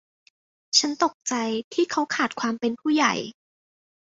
[0.77, 1.33] ฉันตกใจ
[1.73, 3.13] ที่เขาขาดความเป็นผู้ใหญ่